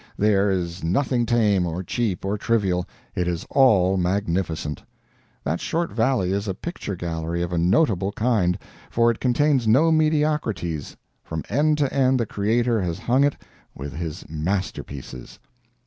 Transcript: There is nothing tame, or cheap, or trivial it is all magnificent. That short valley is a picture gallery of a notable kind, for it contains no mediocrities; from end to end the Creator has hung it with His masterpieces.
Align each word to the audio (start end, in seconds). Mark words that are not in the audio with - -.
There 0.17 0.49
is 0.49 0.83
nothing 0.83 1.27
tame, 1.27 1.67
or 1.67 1.83
cheap, 1.83 2.25
or 2.25 2.35
trivial 2.35 2.87
it 3.13 3.27
is 3.27 3.45
all 3.51 3.97
magnificent. 3.97 4.81
That 5.43 5.61
short 5.61 5.91
valley 5.91 6.31
is 6.31 6.47
a 6.47 6.55
picture 6.55 6.95
gallery 6.95 7.43
of 7.43 7.53
a 7.53 7.59
notable 7.59 8.11
kind, 8.11 8.57
for 8.89 9.11
it 9.11 9.19
contains 9.19 9.67
no 9.67 9.91
mediocrities; 9.91 10.97
from 11.23 11.43
end 11.49 11.77
to 11.77 11.93
end 11.93 12.19
the 12.19 12.25
Creator 12.25 12.81
has 12.81 12.97
hung 12.97 13.23
it 13.23 13.37
with 13.75 13.93
His 13.93 14.25
masterpieces. 14.27 15.37